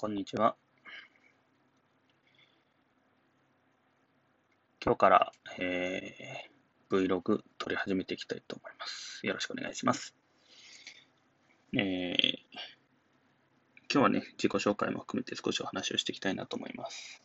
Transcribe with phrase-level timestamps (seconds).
[0.00, 0.54] こんにちは。
[4.80, 9.26] 今日から、えー、Vlog 撮り始めていきたいと思います。
[9.26, 10.14] よろしくお願いします。
[11.76, 12.14] えー、
[13.92, 17.20] 今日はね、自己紹介も含めて少しお話をしていきたいなと思います。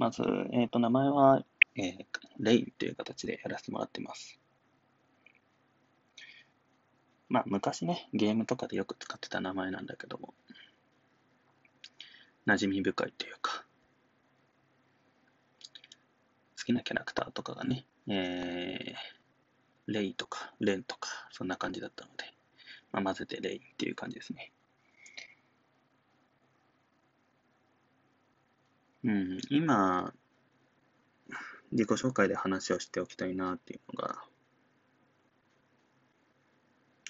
[0.00, 0.24] まず、
[0.54, 1.44] えっ、と、名前は、
[1.76, 2.04] えー、
[2.40, 4.40] レインという形でやらせてもらってます。
[7.28, 10.34] まあ、昔ね、ゲームとかでよく使ってた名前なんだけども、
[12.46, 13.64] 馴染み深いというか、
[16.56, 22.24] 好きなキャラクターとかがね、えー、レイとかレンとか、そんな感じだったので、
[22.92, 24.52] まあ、混ぜてレイっていう感じですね。
[29.02, 30.12] うん、今、
[31.72, 34.22] 自己紹介で話をしておきたいなっていうのが、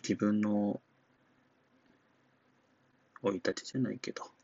[0.02, 0.80] 自分の
[3.22, 4.35] 生い立ちじゃないけど、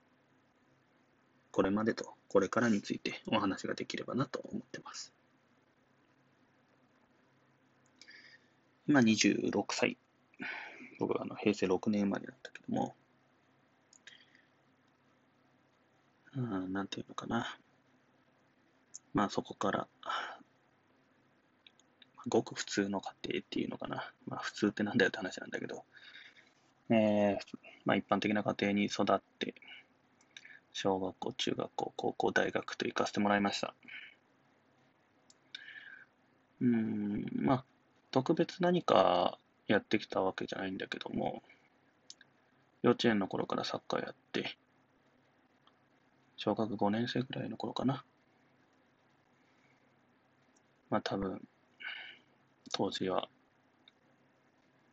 [1.52, 5.12] これまでとこれからについてお話ができればなと思ってます。
[8.88, 9.96] 今26歳。
[10.98, 12.94] 僕はあの平成6年生まれだったけども、
[16.36, 17.58] うん、なんていうのかな。
[19.12, 19.88] まあそこから、
[22.28, 24.10] ごく普通の家庭っていうのかな。
[24.26, 25.84] まあ普通ってなんだよって話なんだけど、
[26.88, 27.36] えー、
[27.84, 29.54] まあ一般的な家庭に育って、
[30.72, 33.74] 小学校、中学校、高校、大学と行かせてもらいました。
[36.60, 37.64] うん、まあ、
[38.10, 41.42] 特別何かやってきたわけじゃないんだけども、
[42.82, 44.56] 幼稚園の頃からサッカーやって、
[46.36, 48.04] 小学5年生くらいの頃かな。
[50.90, 51.40] まあ多分、
[52.72, 53.28] 当時は、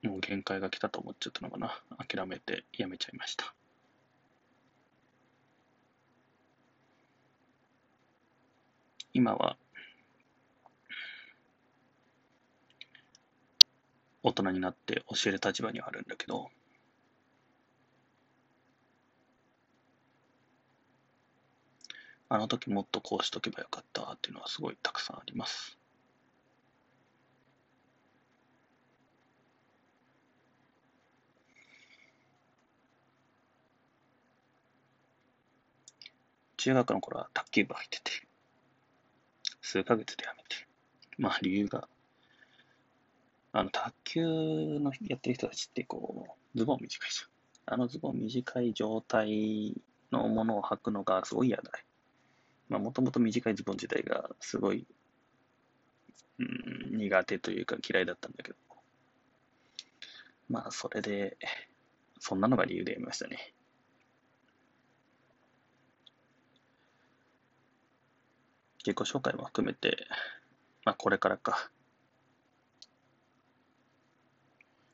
[0.04, 1.82] もう限界が来たと思っちゃったのかな。
[1.98, 3.54] 諦めてやめちゃいました。
[9.14, 9.58] 今は
[14.24, 16.50] 大人になって教える立場にはあるんだけど、
[22.30, 25.78] あの時もっとこうしとけばよかったっていうのはすごいたくさんあります。
[36.58, 38.29] 中学の頃は卓球部入ってて、
[39.70, 40.68] 数ヶ月でやめて。
[41.20, 41.88] まあ理由が、
[43.52, 46.26] あの、卓球のやってる人たちってこ
[46.56, 47.74] う、ズボン短いじゃん。
[47.76, 49.80] あのズボン短い状態
[50.12, 51.70] のものを履くのがすごい嫌だね。
[52.68, 54.88] まあもともと短いズボン自体がすごい、
[56.40, 58.58] うん、苦手というか嫌いだったんだけど。
[60.50, 61.38] まあそれで、
[62.20, 63.54] そんなのが理由でやめましたね。
[68.90, 70.08] 自己紹介も含めて、
[70.84, 71.70] まあ、これからか。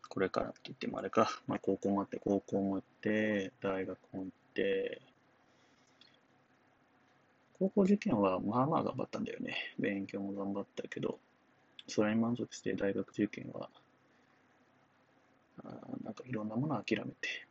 [0.09, 1.29] これからって言ってもあれか。
[1.47, 5.01] まあ、高校もあって、高校も行って、大学も行って、
[7.57, 9.55] 高校受験はまあまあ頑張ったんだよね。
[9.79, 11.17] 勉強も頑張ったけど、
[11.87, 13.69] それに満足して大学受験は、
[15.63, 15.69] あ
[16.03, 17.47] なんかいろんなものを諦めて、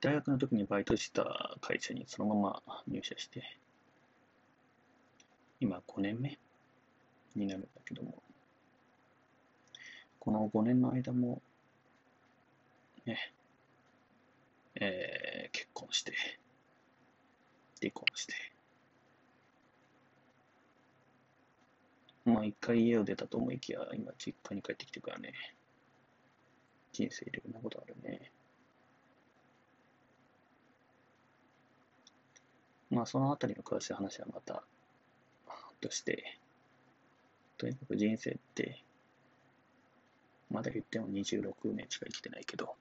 [0.00, 3.42] 大学の時にバイトした会社にそのまま入社して、
[5.60, 6.38] 今5年目
[7.36, 8.22] になるんだけども、
[10.18, 11.42] この5年の間も、
[13.04, 13.32] ね、
[14.76, 16.14] えー、結婚して、
[17.80, 18.34] 離婚して、
[22.24, 25.34] まあ一回家を出たと思いきや、今実家に帰ってきてからね、
[26.92, 28.32] 人生いろんなことあるね。
[32.90, 34.62] まあ、そのあたりの詳しい話はまた、
[35.80, 36.38] として、
[37.56, 38.82] とにかく人生って、
[40.50, 42.74] まだ言っても26年しか生きてないけど、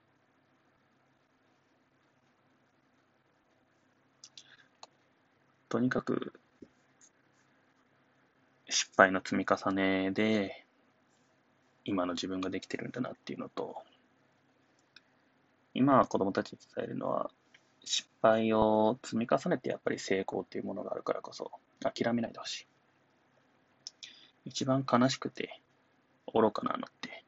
[5.69, 6.33] とにかく、
[8.67, 10.65] 失敗の積み重ねで、
[11.85, 13.75] 今の自分ができてるんだなっていうのと、
[15.73, 17.31] 今は子供たちに伝えるのは、
[17.91, 21.49] 失敗を積み重ねてやっぱり成功っていうものがあるからこそ
[21.81, 22.67] 諦めないでほしい。
[24.45, 25.59] 一番悲しくて
[26.31, 27.25] 愚かなのって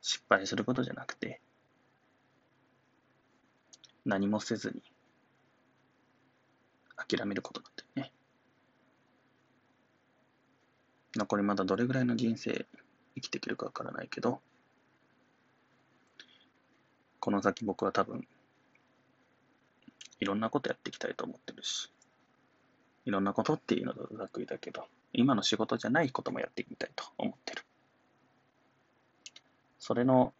[0.00, 1.42] 失敗することじゃなくて
[4.06, 4.82] 何もせずに
[6.96, 8.12] 諦めることなんだよね。
[11.16, 12.64] 残りまだどれぐらいの人生
[13.14, 14.40] 生きていけるかわからないけど
[17.20, 18.26] この先僕は多分
[20.22, 21.90] いろんなことやっていきたいと思ってるし、
[23.06, 27.62] いろんなことっていうのとざっくりだけど、今の仕事じゃないこともやっていきたいと思ってる。
[29.80, 30.32] それの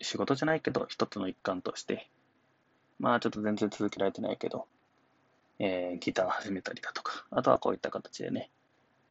[0.00, 2.08] 仕事じゃないけど、一つの一環として、
[3.00, 4.68] まあちょっと全然続けられてないけど、
[5.58, 8.48] えー、ギター始めたりだとか、あとはこういった形でね、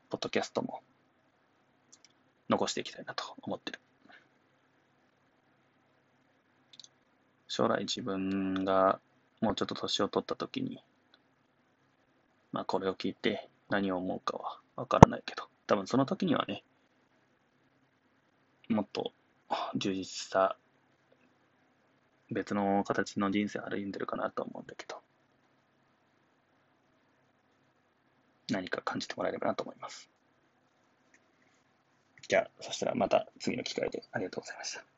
[0.10, 0.80] ポッドキャストも
[2.48, 3.82] 残していきたいなと思ってる。
[7.50, 9.02] 将来自分が
[9.42, 10.84] もうちょっと年を取った時に、
[12.52, 16.64] まあこれを聞いて何を思うかはわからないけど、多分その時にはね、
[18.70, 19.14] もっと
[19.76, 20.58] 充実した
[22.32, 25.02] 別の形の人生を歩んでるかなと思うんだけど、
[28.50, 30.12] 何か感じてもらえればなと思います。
[32.28, 34.91] じゃあ、そしたらまた次の機会でありがとうございました。